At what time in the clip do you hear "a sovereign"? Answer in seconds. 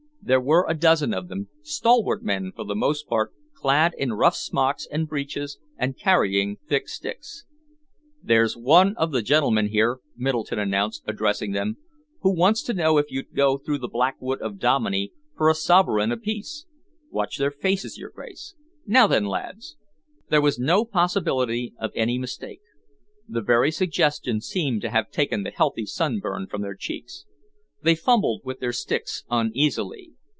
15.49-16.11